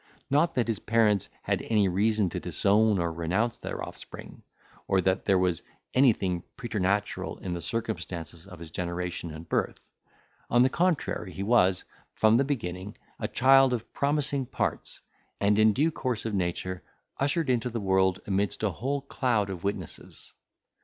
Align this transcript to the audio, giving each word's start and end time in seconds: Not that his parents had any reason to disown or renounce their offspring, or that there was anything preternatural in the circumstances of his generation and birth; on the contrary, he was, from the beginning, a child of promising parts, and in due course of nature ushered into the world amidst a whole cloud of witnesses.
Not 0.31 0.55
that 0.55 0.67
his 0.67 0.79
parents 0.79 1.29
had 1.43 1.61
any 1.61 1.87
reason 1.87 2.27
to 2.31 2.39
disown 2.39 2.97
or 2.97 3.13
renounce 3.13 3.59
their 3.59 3.87
offspring, 3.87 4.41
or 4.87 4.99
that 4.99 5.25
there 5.25 5.37
was 5.37 5.61
anything 5.93 6.41
preternatural 6.57 7.37
in 7.37 7.53
the 7.53 7.61
circumstances 7.61 8.47
of 8.47 8.57
his 8.57 8.71
generation 8.71 9.29
and 9.31 9.47
birth; 9.47 9.79
on 10.49 10.63
the 10.63 10.71
contrary, 10.71 11.31
he 11.31 11.43
was, 11.43 11.83
from 12.15 12.37
the 12.37 12.43
beginning, 12.43 12.97
a 13.19 13.27
child 13.27 13.73
of 13.73 13.93
promising 13.93 14.47
parts, 14.47 15.01
and 15.39 15.59
in 15.59 15.71
due 15.71 15.91
course 15.91 16.25
of 16.25 16.33
nature 16.33 16.81
ushered 17.19 17.47
into 17.51 17.69
the 17.69 17.79
world 17.79 18.21
amidst 18.25 18.63
a 18.63 18.71
whole 18.71 19.01
cloud 19.01 19.51
of 19.51 19.63
witnesses. 19.63 20.33